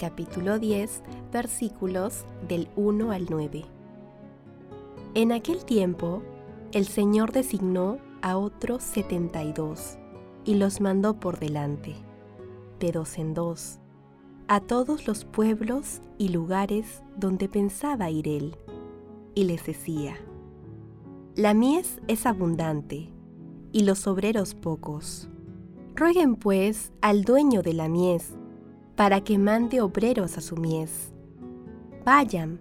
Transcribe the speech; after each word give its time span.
capítulo 0.00 0.58
10, 0.58 1.02
versículos 1.30 2.24
del 2.48 2.68
1 2.74 3.12
al 3.12 3.26
9. 3.28 3.66
En 5.12 5.30
aquel 5.30 5.66
tiempo, 5.66 6.22
el 6.72 6.86
Señor 6.86 7.32
designó 7.32 7.98
a 8.22 8.38
otros 8.38 8.82
setenta 8.82 9.44
y 9.44 9.52
dos 9.52 9.98
y 10.46 10.54
los 10.54 10.80
mandó 10.80 11.20
por 11.20 11.38
delante, 11.38 11.96
de 12.78 12.92
dos 12.92 13.18
en 13.18 13.34
dos, 13.34 13.78
a 14.48 14.60
todos 14.60 15.06
los 15.06 15.26
pueblos 15.26 16.00
y 16.16 16.30
lugares 16.30 17.02
donde 17.18 17.50
pensaba 17.50 18.08
ir 18.08 18.26
él, 18.26 18.56
y 19.34 19.44
les 19.44 19.66
decía, 19.66 20.16
La 21.36 21.52
mies 21.52 22.00
es 22.08 22.24
abundante, 22.24 23.10
y 23.70 23.82
los 23.82 24.06
obreros 24.06 24.54
pocos. 24.54 25.28
Rueguen 25.94 26.36
pues 26.36 26.90
al 27.02 27.24
dueño 27.24 27.60
de 27.60 27.74
la 27.74 27.90
mies, 27.90 28.34
para 29.00 29.22
que 29.22 29.38
mande 29.38 29.80
obreros 29.80 30.36
a 30.36 30.42
su 30.42 30.58
mies. 30.58 31.10
Vayan, 32.04 32.60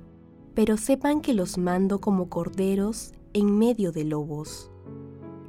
pero 0.54 0.78
sepan 0.78 1.20
que 1.20 1.34
los 1.34 1.58
mando 1.58 2.00
como 2.00 2.30
corderos 2.30 3.12
en 3.34 3.60
medio 3.60 3.92
de 3.92 4.06
lobos. 4.06 4.72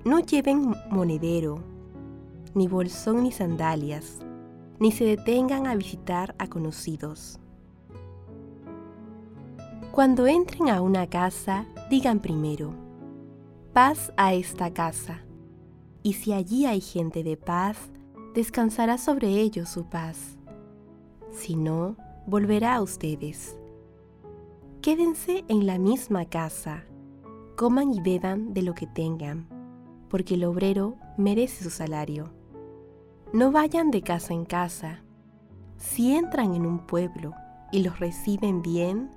No 0.05 0.18
lleven 0.18 0.74
monedero, 0.91 1.61
ni 2.55 2.66
bolsón 2.66 3.22
ni 3.22 3.30
sandalias, 3.30 4.18
ni 4.80 4.91
se 4.91 5.05
detengan 5.05 5.68
a 5.68 5.77
visitar 5.77 6.34
a 6.38 6.48
conocidos. 6.48 7.38
Cuando 9.92 10.27
entren 10.27 10.70
a 10.70 10.83
una 10.83 11.06
casa, 11.06 11.66
digan 11.88 12.18
primero, 12.18 12.72
paz 13.72 14.12
a 14.16 14.34
esta 14.34 14.72
casa 14.72 15.20
y 16.02 16.14
si 16.14 16.33
allí 16.33 16.66
hay 16.66 16.80
gente 16.80 17.22
de 17.22 17.36
paz, 17.36 17.78
descansará 18.34 18.98
sobre 18.98 19.28
ellos 19.28 19.68
su 19.68 19.84
paz. 19.84 20.39
Si 21.33 21.57
no, 21.57 21.96
volverá 22.27 22.74
a 22.77 22.83
ustedes. 22.83 23.57
Quédense 24.83 25.45
en 25.48 25.67
la 25.67 25.79
misma 25.79 26.24
casa, 26.24 26.85
coman 27.57 27.92
y 27.92 28.01
beban 28.01 28.55
de 28.55 28.63
lo 28.63 28.74
que 28.74 28.86
tengan, 28.86 29.46
porque 30.08 30.35
el 30.35 30.45
obrero 30.45 30.96
merece 31.17 31.64
su 31.64 31.70
salario. 31.70 32.33
No 33.33 33.52
vayan 33.52 33.90
de 33.90 34.02
casa 34.02 34.35
en 34.35 34.45
casa. 34.45 35.02
Si 35.77 36.14
entran 36.14 36.55
en 36.55 36.67
un 36.67 36.80
pueblo 36.80 37.35
y 37.70 37.83
los 37.83 38.01
reciben 38.01 38.63
bien, 38.63 39.11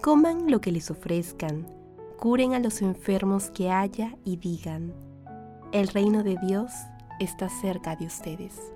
coman 0.00 0.50
lo 0.50 0.60
que 0.60 0.72
les 0.72 0.90
ofrezcan, 0.90 1.66
curen 2.18 2.54
a 2.54 2.60
los 2.60 2.80
enfermos 2.80 3.50
que 3.50 3.70
haya 3.70 4.16
y 4.24 4.36
digan, 4.36 4.94
el 5.72 5.88
reino 5.88 6.22
de 6.22 6.36
Dios 6.46 6.72
está 7.20 7.48
cerca 7.48 7.96
de 7.96 8.06
ustedes. 8.06 8.72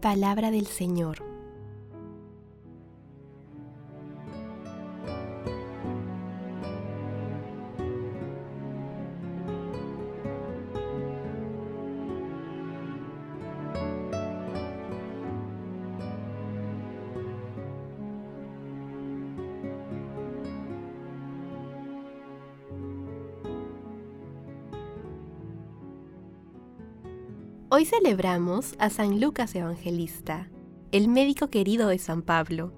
Palabra 0.00 0.50
del 0.50 0.66
Señor. 0.66 1.31
Hoy 27.74 27.86
celebramos 27.86 28.74
a 28.78 28.90
San 28.90 29.18
Lucas 29.18 29.54
Evangelista, 29.54 30.50
el 30.90 31.08
médico 31.08 31.48
querido 31.48 31.88
de 31.88 31.96
San 31.96 32.20
Pablo. 32.20 32.70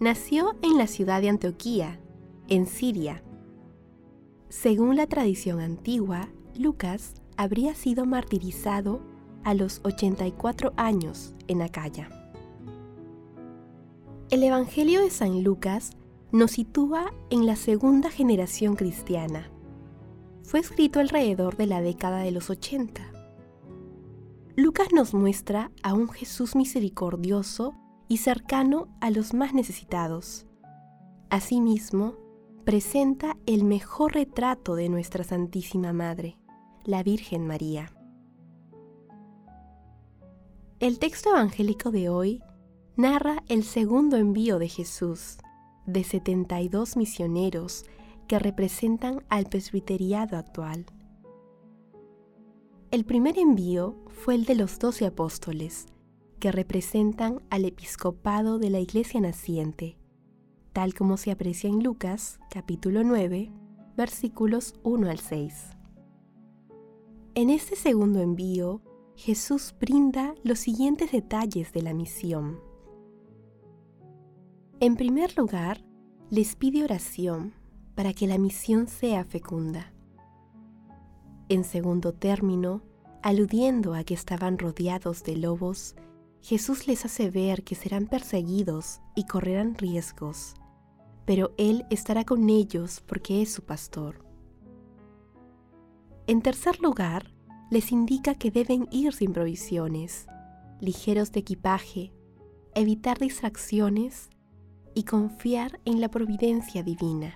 Nació 0.00 0.56
en 0.60 0.76
la 0.76 0.88
ciudad 0.88 1.20
de 1.20 1.28
Antioquía, 1.28 2.00
en 2.48 2.66
Siria. 2.66 3.22
Según 4.48 4.96
la 4.96 5.06
tradición 5.06 5.60
antigua, 5.60 6.30
Lucas 6.58 7.14
habría 7.36 7.76
sido 7.76 8.04
martirizado 8.04 9.02
a 9.44 9.54
los 9.54 9.80
84 9.84 10.72
años 10.76 11.36
en 11.46 11.62
Acaya. 11.62 12.08
El 14.30 14.42
Evangelio 14.42 15.00
de 15.00 15.10
San 15.10 15.44
Lucas 15.44 15.92
nos 16.32 16.50
sitúa 16.50 17.12
en 17.30 17.46
la 17.46 17.54
segunda 17.54 18.10
generación 18.10 18.74
cristiana. 18.74 19.48
Fue 20.42 20.58
escrito 20.58 20.98
alrededor 20.98 21.56
de 21.56 21.66
la 21.66 21.80
década 21.80 22.22
de 22.22 22.32
los 22.32 22.50
80 22.50 23.11
Lucas 24.54 24.88
nos 24.92 25.14
muestra 25.14 25.70
a 25.82 25.94
un 25.94 26.10
Jesús 26.10 26.54
misericordioso 26.56 27.74
y 28.06 28.18
cercano 28.18 28.88
a 29.00 29.10
los 29.10 29.32
más 29.32 29.54
necesitados. 29.54 30.46
Asimismo, 31.30 32.16
presenta 32.64 33.38
el 33.46 33.64
mejor 33.64 34.12
retrato 34.12 34.74
de 34.74 34.90
nuestra 34.90 35.24
Santísima 35.24 35.94
Madre, 35.94 36.36
la 36.84 37.02
Virgen 37.02 37.46
María. 37.46 37.94
El 40.80 40.98
texto 40.98 41.30
evangélico 41.30 41.90
de 41.90 42.10
hoy 42.10 42.42
narra 42.94 43.42
el 43.48 43.64
segundo 43.64 44.18
envío 44.18 44.58
de 44.58 44.68
Jesús, 44.68 45.38
de 45.86 46.04
72 46.04 46.98
misioneros 46.98 47.86
que 48.28 48.38
representan 48.38 49.24
al 49.30 49.46
presbiteriado 49.46 50.36
actual. 50.36 50.84
El 52.92 53.06
primer 53.06 53.38
envío 53.38 53.96
fue 54.08 54.34
el 54.34 54.44
de 54.44 54.54
los 54.54 54.78
doce 54.78 55.06
apóstoles, 55.06 55.86
que 56.38 56.52
representan 56.52 57.40
al 57.48 57.64
episcopado 57.64 58.58
de 58.58 58.68
la 58.68 58.80
iglesia 58.80 59.18
naciente, 59.18 59.96
tal 60.74 60.92
como 60.92 61.16
se 61.16 61.30
aprecia 61.30 61.70
en 61.70 61.82
Lucas 61.82 62.38
capítulo 62.50 63.02
9, 63.02 63.50
versículos 63.96 64.74
1 64.82 65.08
al 65.08 65.20
6. 65.20 65.70
En 67.34 67.48
este 67.48 67.76
segundo 67.76 68.20
envío, 68.20 68.82
Jesús 69.16 69.74
brinda 69.80 70.34
los 70.44 70.58
siguientes 70.58 71.12
detalles 71.12 71.72
de 71.72 71.80
la 71.80 71.94
misión. 71.94 72.60
En 74.80 74.96
primer 74.96 75.34
lugar, 75.38 75.82
les 76.28 76.56
pide 76.56 76.84
oración 76.84 77.54
para 77.94 78.12
que 78.12 78.26
la 78.26 78.36
misión 78.36 78.86
sea 78.86 79.24
fecunda. 79.24 79.94
En 81.52 81.64
segundo 81.64 82.14
término, 82.14 82.80
aludiendo 83.22 83.94
a 83.94 84.04
que 84.04 84.14
estaban 84.14 84.58
rodeados 84.58 85.22
de 85.22 85.36
lobos, 85.36 85.94
Jesús 86.40 86.88
les 86.88 87.04
hace 87.04 87.30
ver 87.30 87.62
que 87.62 87.74
serán 87.74 88.06
perseguidos 88.06 89.00
y 89.14 89.26
correrán 89.26 89.76
riesgos, 89.76 90.54
pero 91.24 91.52
Él 91.56 91.86
estará 91.90 92.24
con 92.24 92.50
ellos 92.50 93.00
porque 93.06 93.42
es 93.42 93.52
su 93.52 93.62
pastor. 93.62 94.24
En 96.26 96.42
tercer 96.42 96.80
lugar, 96.80 97.32
les 97.70 97.92
indica 97.92 98.34
que 98.34 98.50
deben 98.50 98.88
ir 98.90 99.12
sin 99.12 99.32
provisiones, 99.32 100.26
ligeros 100.80 101.30
de 101.32 101.40
equipaje, 101.40 102.12
evitar 102.74 103.18
distracciones 103.18 104.30
y 104.94 105.04
confiar 105.04 105.80
en 105.84 106.00
la 106.00 106.08
providencia 106.08 106.82
divina. 106.82 107.34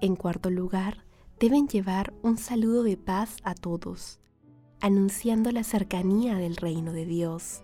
En 0.00 0.16
cuarto 0.16 0.50
lugar, 0.50 1.06
deben 1.38 1.68
llevar 1.68 2.12
un 2.22 2.36
saludo 2.36 2.82
de 2.82 2.96
paz 2.96 3.36
a 3.42 3.54
todos, 3.54 4.20
anunciando 4.80 5.50
la 5.50 5.64
cercanía 5.64 6.36
del 6.36 6.56
reino 6.56 6.92
de 6.92 7.06
Dios, 7.06 7.62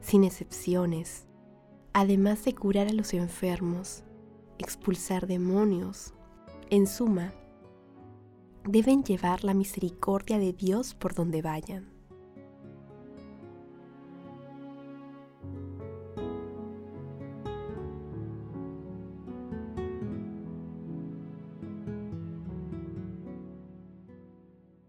sin 0.00 0.24
excepciones, 0.24 1.26
además 1.92 2.44
de 2.44 2.54
curar 2.54 2.88
a 2.88 2.92
los 2.92 3.14
enfermos, 3.14 4.04
expulsar 4.58 5.26
demonios, 5.26 6.12
En 6.68 6.88
suma, 6.88 7.32
deben 8.64 9.04
llevar 9.04 9.44
la 9.44 9.54
misericordia 9.54 10.38
de 10.38 10.52
Dios 10.52 10.94
por 10.94 11.14
donde 11.14 11.42
vayan. 11.42 11.96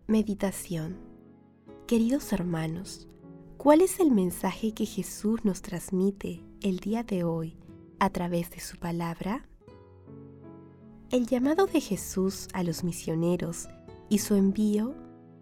Meditación 0.07 1.06
Queridos 1.87 2.33
hermanos, 2.33 3.07
¿cuál 3.55 3.79
es 3.79 4.01
el 4.01 4.11
mensaje 4.11 4.73
que 4.73 4.85
Jesús 4.85 5.45
nos 5.45 5.61
transmite 5.61 6.43
el 6.59 6.81
día 6.81 7.03
de 7.03 7.23
hoy 7.23 7.55
a 7.97 8.09
través 8.09 8.51
de 8.51 8.59
su 8.59 8.75
palabra? 8.75 9.47
El 11.11 11.27
llamado 11.27 11.65
de 11.65 11.79
Jesús 11.79 12.49
a 12.51 12.63
los 12.63 12.83
misioneros 12.83 13.69
y 14.09 14.17
su 14.17 14.35
envío 14.35 14.95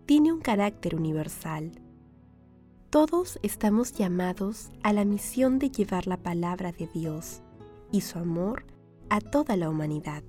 tiene 0.06 0.32
un 0.32 0.40
carácter 0.40 0.96
universal. 0.96 1.82
Todos 2.92 3.40
estamos 3.42 3.94
llamados 3.94 4.70
a 4.84 4.94
la 4.94 5.04
misión 5.04 5.58
de 5.58 5.72
llevar 5.72 6.06
la 6.06 6.18
palabra 6.18 6.72
de 6.72 6.88
Dios 6.94 7.42
y 7.92 8.02
su 8.02 8.20
amor 8.20 8.68
a 9.10 9.20
toda 9.20 9.58
la 9.58 9.68
humanidad, 9.68 10.24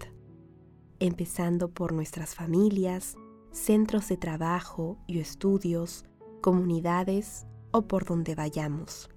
empezando 0.99 1.69
por 1.69 1.93
nuestras 1.93 2.35
familias, 2.35 3.19
centros 3.57 4.09
de 4.09 4.17
trabajo 4.17 4.99
y 5.07 5.19
estudios, 5.19 6.05
comunidades 6.41 7.47
o 7.73 7.83
por 7.89 8.05
donde 8.05 8.35
vayamos. 8.35 9.09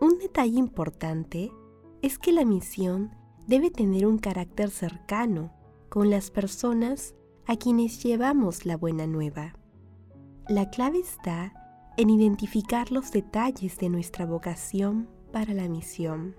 Un 0.00 0.18
detalle 0.18 0.58
importante 0.58 1.52
es 2.02 2.18
que 2.18 2.32
la 2.32 2.44
misión 2.44 3.14
debe 3.46 3.70
tener 3.70 4.06
un 4.06 4.18
carácter 4.18 4.70
cercano 4.70 5.52
con 5.88 6.08
las 6.08 6.30
personas 6.30 7.14
a 7.46 7.56
quienes 7.56 8.02
llevamos 8.02 8.64
la 8.64 8.76
buena 8.76 9.06
nueva. 9.06 9.54
La 10.48 10.70
clave 10.70 11.00
está 11.00 11.52
en 11.96 12.08
identificar 12.08 12.90
los 12.90 13.12
detalles 13.12 13.76
de 13.78 13.90
nuestra 13.90 14.24
vocación 14.24 15.08
para 15.32 15.52
la 15.52 15.68
misión. 15.68 16.34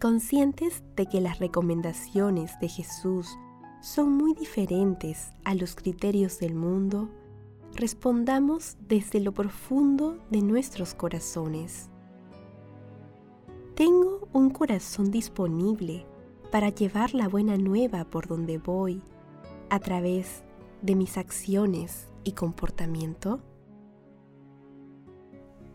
Conscientes 0.00 0.82
de 0.96 1.06
que 1.06 1.20
las 1.20 1.38
recomendaciones 1.38 2.58
de 2.60 2.68
Jesús 2.68 3.36
son 3.80 4.12
muy 4.12 4.34
diferentes 4.34 5.30
a 5.44 5.54
los 5.54 5.74
criterios 5.74 6.38
del 6.38 6.54
mundo, 6.54 7.08
respondamos 7.74 8.76
desde 8.88 9.20
lo 9.20 9.32
profundo 9.32 10.18
de 10.30 10.42
nuestros 10.42 10.94
corazones. 10.94 11.88
Tengo 13.74 14.28
un 14.32 14.50
corazón 14.50 15.10
disponible 15.10 16.04
para 16.50 16.70
llevar 16.70 17.14
la 17.14 17.28
buena 17.28 17.56
nueva 17.56 18.04
por 18.04 18.26
donde 18.26 18.58
voy 18.58 19.02
a 19.70 19.78
través 19.78 20.42
de 20.82 20.94
mis 20.94 21.16
acciones 21.16 22.08
y 22.24 22.32
comportamiento? 22.32 23.40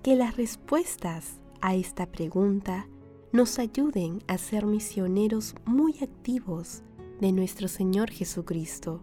Que 0.01 0.15
las 0.15 0.37
respuestas 0.37 1.39
a 1.61 1.75
esta 1.75 2.05
pregunta 2.07 2.87
nos 3.31 3.57
ayuden 3.59 4.21
a 4.27 4.37
ser 4.37 4.65
misioneros 4.65 5.55
muy 5.65 5.95
activos 6.01 6.83
de 7.23 7.31
nuestro 7.31 7.69
Señor 7.69 8.11
Jesucristo. 8.11 9.01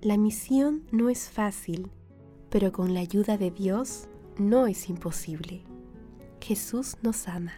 La 0.00 0.16
misión 0.16 0.82
no 0.90 1.10
es 1.10 1.28
fácil, 1.28 1.90
pero 2.48 2.72
con 2.72 2.94
la 2.94 3.00
ayuda 3.00 3.36
de 3.36 3.50
Dios 3.50 4.08
no 4.38 4.66
es 4.66 4.88
imposible. 4.88 5.62
Jesús 6.40 6.96
nos 7.02 7.28
ama. 7.28 7.52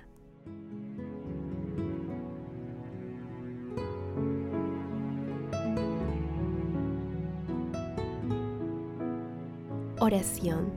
Oración. 10.01 10.73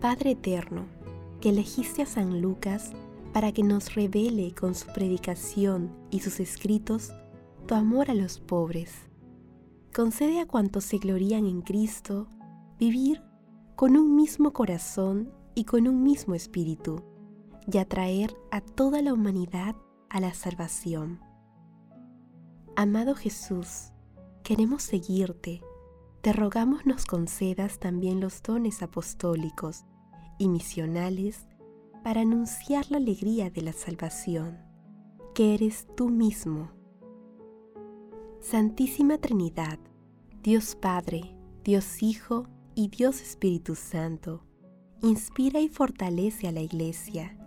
Padre 0.00 0.32
Eterno, 0.32 0.86
que 1.40 1.50
elegiste 1.50 2.02
a 2.02 2.06
San 2.06 2.42
Lucas 2.42 2.90
para 3.32 3.52
que 3.52 3.62
nos 3.62 3.94
revele 3.94 4.52
con 4.56 4.74
su 4.74 4.88
predicación 4.92 5.92
y 6.10 6.18
sus 6.18 6.40
escritos 6.40 7.12
tu 7.64 7.74
amor 7.74 8.10
a 8.10 8.14
los 8.14 8.40
pobres. 8.40 8.92
Concede 9.94 10.40
a 10.40 10.46
cuantos 10.46 10.84
se 10.84 10.98
glorían 10.98 11.46
en 11.46 11.62
Cristo 11.62 12.28
vivir 12.78 13.22
con 13.76 13.96
un 13.96 14.14
mismo 14.14 14.52
corazón 14.52 15.32
y 15.54 15.64
con 15.64 15.88
un 15.88 16.02
mismo 16.02 16.34
espíritu, 16.34 17.02
y 17.70 17.78
atraer 17.78 18.36
a 18.50 18.60
toda 18.60 19.02
la 19.02 19.14
humanidad 19.14 19.76
a 20.10 20.20
la 20.20 20.34
salvación. 20.34 21.20
Amado 22.76 23.14
Jesús, 23.14 23.92
queremos 24.42 24.82
seguirte. 24.82 25.62
Te 26.20 26.32
rogamos 26.32 26.86
nos 26.86 27.06
concedas 27.06 27.78
también 27.78 28.20
los 28.20 28.42
dones 28.42 28.82
apostólicos 28.82 29.84
y 30.38 30.48
misionales 30.48 31.46
para 32.02 32.22
anunciar 32.22 32.90
la 32.90 32.98
alegría 32.98 33.50
de 33.50 33.62
la 33.62 33.72
salvación, 33.72 34.58
que 35.34 35.54
eres 35.54 35.86
tú 35.96 36.10
mismo. 36.10 36.73
Santísima 38.44 39.16
Trinidad, 39.16 39.78
Dios 40.42 40.76
Padre, 40.76 41.34
Dios 41.64 42.02
Hijo 42.02 42.46
y 42.74 42.88
Dios 42.88 43.22
Espíritu 43.22 43.74
Santo, 43.74 44.44
inspira 45.00 45.60
y 45.60 45.68
fortalece 45.68 46.46
a 46.46 46.52
la 46.52 46.60
Iglesia 46.60 47.38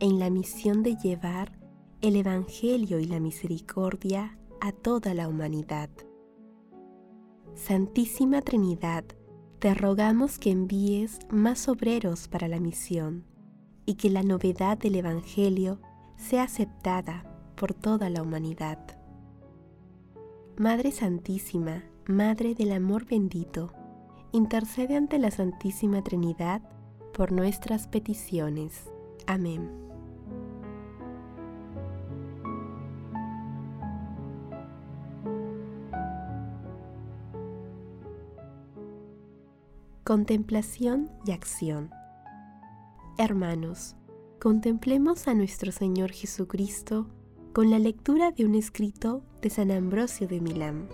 en 0.00 0.18
la 0.18 0.30
misión 0.30 0.82
de 0.82 0.96
llevar 0.96 1.52
el 2.00 2.16
Evangelio 2.16 2.98
y 2.98 3.04
la 3.04 3.20
misericordia 3.20 4.38
a 4.62 4.72
toda 4.72 5.12
la 5.12 5.28
humanidad. 5.28 5.90
Santísima 7.54 8.40
Trinidad, 8.40 9.04
te 9.58 9.74
rogamos 9.74 10.38
que 10.38 10.50
envíes 10.50 11.18
más 11.28 11.68
obreros 11.68 12.26
para 12.26 12.48
la 12.48 12.58
misión 12.58 13.26
y 13.84 13.96
que 13.96 14.08
la 14.08 14.22
novedad 14.22 14.78
del 14.78 14.94
Evangelio 14.94 15.78
sea 16.16 16.44
aceptada 16.44 17.52
por 17.54 17.74
toda 17.74 18.08
la 18.08 18.22
humanidad. 18.22 18.97
Madre 20.58 20.90
Santísima, 20.90 21.84
Madre 22.08 22.52
del 22.56 22.72
Amor 22.72 23.04
bendito, 23.04 23.72
intercede 24.32 24.96
ante 24.96 25.20
la 25.20 25.30
Santísima 25.30 26.02
Trinidad 26.02 26.62
por 27.14 27.30
nuestras 27.30 27.86
peticiones. 27.86 28.90
Amén. 29.28 29.70
Contemplación 40.02 41.08
y 41.24 41.30
acción. 41.30 41.90
Hermanos, 43.16 43.94
contemplemos 44.40 45.28
a 45.28 45.34
nuestro 45.34 45.70
Señor 45.70 46.10
Jesucristo 46.10 47.06
con 47.58 47.72
la 47.72 47.80
lectura 47.80 48.30
de 48.30 48.46
un 48.46 48.54
escrito 48.54 49.24
de 49.42 49.50
San 49.50 49.72
Ambrosio 49.72 50.28
de 50.28 50.40
Milán. 50.40 50.88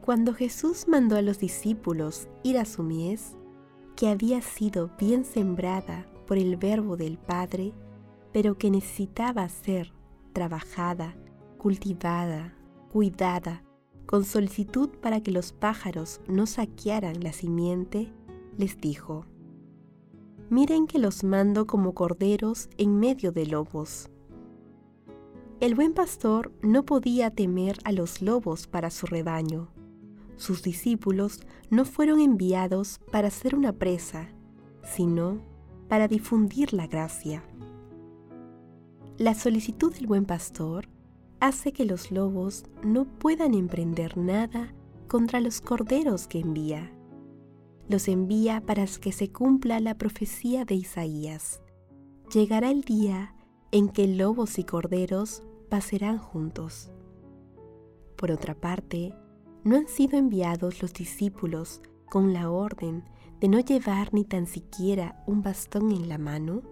Cuando 0.00 0.34
Jesús 0.34 0.88
mandó 0.88 1.14
a 1.14 1.22
los 1.22 1.38
discípulos 1.38 2.26
ir 2.42 2.58
a 2.58 2.64
su 2.64 2.82
mies, 2.82 3.36
que 3.94 4.08
había 4.08 4.42
sido 4.42 4.90
bien 4.98 5.24
sembrada 5.24 6.04
por 6.26 6.36
el 6.36 6.56
verbo 6.56 6.96
del 6.96 7.16
Padre, 7.16 7.72
pero 8.32 8.58
que 8.58 8.72
necesitaba 8.72 9.48
ser 9.48 9.92
trabajada, 10.32 11.14
cultivada, 11.58 12.56
cuidada, 12.90 13.62
con 14.06 14.24
solicitud 14.24 14.88
para 15.00 15.20
que 15.20 15.30
los 15.30 15.52
pájaros 15.52 16.20
no 16.26 16.44
saquearan 16.46 17.22
la 17.22 17.32
simiente, 17.32 18.12
les 18.56 18.80
dijo, 18.80 19.26
Miren 20.50 20.86
que 20.86 20.98
los 20.98 21.24
mando 21.24 21.66
como 21.66 21.94
corderos 21.94 22.68
en 22.78 22.98
medio 22.98 23.32
de 23.32 23.46
lobos. 23.46 24.10
El 25.60 25.74
buen 25.74 25.92
pastor 25.92 26.52
no 26.62 26.84
podía 26.84 27.30
temer 27.30 27.78
a 27.84 27.92
los 27.92 28.22
lobos 28.22 28.66
para 28.66 28.90
su 28.90 29.06
rebaño, 29.06 29.68
sus 30.38 30.62
discípulos 30.62 31.40
no 31.68 31.84
fueron 31.84 32.20
enviados 32.20 33.00
para 33.10 33.28
ser 33.28 33.56
una 33.56 33.72
presa, 33.72 34.28
sino 34.84 35.40
para 35.88 36.06
difundir 36.06 36.72
la 36.72 36.86
gracia. 36.86 37.42
La 39.18 39.34
solicitud 39.34 39.92
del 39.92 40.06
buen 40.06 40.26
pastor 40.26 40.88
hace 41.40 41.72
que 41.72 41.84
los 41.84 42.12
lobos 42.12 42.64
no 42.84 43.04
puedan 43.04 43.52
emprender 43.52 44.16
nada 44.16 44.72
contra 45.08 45.40
los 45.40 45.60
corderos 45.60 46.28
que 46.28 46.38
envía. 46.38 46.92
Los 47.88 48.08
envía 48.08 48.60
para 48.60 48.86
que 48.86 49.12
se 49.12 49.30
cumpla 49.30 49.80
la 49.80 49.96
profecía 49.96 50.64
de 50.64 50.74
Isaías. 50.74 51.62
Llegará 52.32 52.70
el 52.70 52.82
día 52.82 53.34
en 53.72 53.88
que 53.88 54.06
lobos 54.06 54.58
y 54.58 54.64
corderos 54.64 55.42
pasarán 55.68 56.18
juntos. 56.18 56.90
Por 58.16 58.30
otra 58.30 58.54
parte, 58.54 59.14
¿No 59.64 59.76
han 59.76 59.88
sido 59.88 60.16
enviados 60.16 60.80
los 60.80 60.94
discípulos 60.94 61.82
con 62.06 62.32
la 62.32 62.50
orden 62.50 63.04
de 63.40 63.48
no 63.48 63.58
llevar 63.58 64.14
ni 64.14 64.24
tan 64.24 64.46
siquiera 64.46 65.22
un 65.26 65.42
bastón 65.42 65.90
en 65.90 66.08
la 66.08 66.16
mano? 66.16 66.62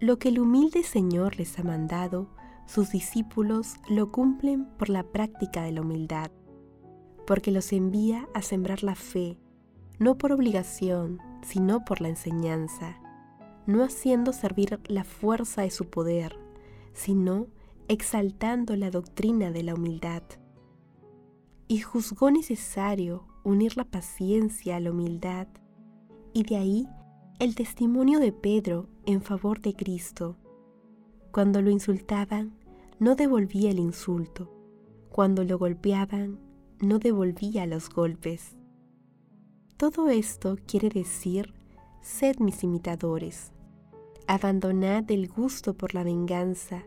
Lo 0.00 0.18
que 0.18 0.28
el 0.28 0.40
humilde 0.40 0.82
Señor 0.82 1.38
les 1.38 1.58
ha 1.58 1.62
mandado, 1.62 2.28
sus 2.66 2.90
discípulos 2.90 3.76
lo 3.88 4.10
cumplen 4.10 4.66
por 4.78 4.88
la 4.88 5.04
práctica 5.04 5.62
de 5.62 5.72
la 5.72 5.80
humildad, 5.80 6.30
porque 7.30 7.52
los 7.52 7.72
envía 7.72 8.28
a 8.34 8.42
sembrar 8.42 8.82
la 8.82 8.96
fe, 8.96 9.38
no 10.00 10.18
por 10.18 10.32
obligación, 10.32 11.20
sino 11.42 11.84
por 11.84 12.00
la 12.00 12.08
enseñanza, 12.08 12.98
no 13.68 13.84
haciendo 13.84 14.32
servir 14.32 14.80
la 14.88 15.04
fuerza 15.04 15.62
de 15.62 15.70
su 15.70 15.90
poder, 15.90 16.36
sino 16.92 17.46
exaltando 17.86 18.74
la 18.74 18.90
doctrina 18.90 19.52
de 19.52 19.62
la 19.62 19.76
humildad. 19.76 20.24
Y 21.68 21.78
juzgó 21.78 22.32
necesario 22.32 23.28
unir 23.44 23.76
la 23.76 23.84
paciencia 23.84 24.74
a 24.74 24.80
la 24.80 24.90
humildad, 24.90 25.46
y 26.32 26.42
de 26.42 26.56
ahí 26.56 26.88
el 27.38 27.54
testimonio 27.54 28.18
de 28.18 28.32
Pedro 28.32 28.88
en 29.06 29.22
favor 29.22 29.60
de 29.60 29.74
Cristo. 29.74 30.36
Cuando 31.30 31.62
lo 31.62 31.70
insultaban, 31.70 32.58
no 32.98 33.14
devolvía 33.14 33.70
el 33.70 33.78
insulto. 33.78 34.52
Cuando 35.10 35.44
lo 35.44 35.58
golpeaban, 35.58 36.49
no 36.80 36.98
devolvía 36.98 37.66
los 37.66 37.88
golpes. 37.90 38.56
Todo 39.76 40.08
esto 40.10 40.56
quiere 40.66 40.88
decir, 40.88 41.54
sed 42.00 42.38
mis 42.38 42.62
imitadores. 42.64 43.52
Abandonad 44.26 45.10
el 45.10 45.28
gusto 45.28 45.74
por 45.74 45.94
la 45.94 46.04
venganza. 46.04 46.84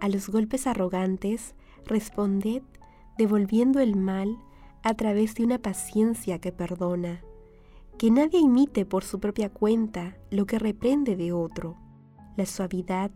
A 0.00 0.08
los 0.08 0.28
golpes 0.28 0.66
arrogantes 0.66 1.54
responded 1.84 2.62
devolviendo 3.18 3.80
el 3.80 3.96
mal 3.96 4.38
a 4.82 4.94
través 4.94 5.34
de 5.34 5.44
una 5.44 5.58
paciencia 5.58 6.40
que 6.40 6.52
perdona 6.52 7.22
que 7.98 8.10
nadie 8.10 8.40
imite 8.40 8.84
por 8.84 9.04
su 9.04 9.20
propia 9.20 9.48
cuenta 9.48 10.16
lo 10.30 10.46
que 10.46 10.58
reprende 10.58 11.14
de 11.14 11.32
otro. 11.32 11.76
La 12.36 12.46
suavidad 12.46 13.12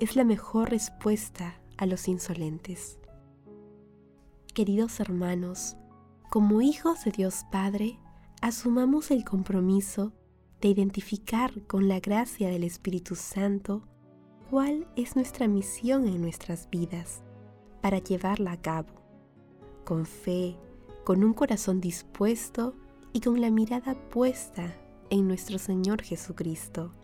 es 0.00 0.16
la 0.16 0.24
mejor 0.24 0.70
respuesta 0.70 1.58
a 1.78 1.86
los 1.86 2.06
insolentes. 2.06 2.98
Queridos 4.56 5.00
hermanos, 5.00 5.76
como 6.30 6.62
hijos 6.62 7.04
de 7.04 7.10
Dios 7.10 7.44
Padre, 7.52 7.98
asumamos 8.40 9.10
el 9.10 9.22
compromiso 9.22 10.14
de 10.62 10.68
identificar 10.68 11.66
con 11.66 11.88
la 11.88 12.00
gracia 12.00 12.48
del 12.48 12.64
Espíritu 12.64 13.16
Santo 13.16 13.86
cuál 14.48 14.88
es 14.96 15.14
nuestra 15.14 15.46
misión 15.46 16.08
en 16.08 16.22
nuestras 16.22 16.70
vidas 16.70 17.22
para 17.82 17.98
llevarla 17.98 18.52
a 18.52 18.62
cabo, 18.62 18.94
con 19.84 20.06
fe, 20.06 20.56
con 21.04 21.22
un 21.22 21.34
corazón 21.34 21.82
dispuesto 21.82 22.74
y 23.12 23.20
con 23.20 23.42
la 23.42 23.50
mirada 23.50 23.94
puesta 24.08 24.74
en 25.10 25.28
nuestro 25.28 25.58
Señor 25.58 26.00
Jesucristo. 26.00 26.94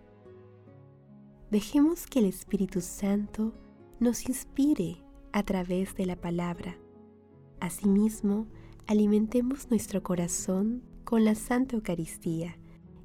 Dejemos 1.51 2.07
que 2.07 2.21
el 2.21 2.25
Espíritu 2.25 2.81
Santo 2.81 3.53
nos 4.01 4.27
inspire 4.27 5.05
a 5.33 5.43
través 5.43 5.95
de 5.97 6.07
la 6.07 6.17
palabra. 6.17 6.79
Asimismo, 7.63 8.49
alimentemos 8.89 9.71
nuestro 9.71 10.03
corazón 10.03 10.83
con 11.05 11.25
la 11.25 11.37
Santa 11.37 11.77
Eucaristía 11.77 12.59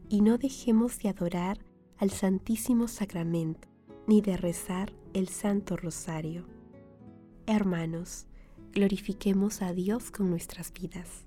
y 0.10 0.22
no 0.22 0.40
dejemos 0.40 0.98
de 0.98 1.10
adorar 1.10 1.60
al 2.00 2.10
Santísimo 2.10 2.88
Sacramento 2.88 3.68
ni 4.08 4.20
de 4.22 4.36
rezar 4.36 4.92
el 5.14 5.28
Santo 5.28 5.78
Rosario. 5.78 6.48
Hermanos, 7.46 8.26
glorifiquemos 8.74 9.62
a 9.62 9.74
Dios 9.74 10.10
con 10.10 10.32
nuestras 10.32 10.74
vidas. 10.74 11.27